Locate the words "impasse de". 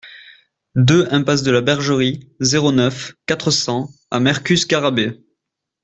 1.13-1.51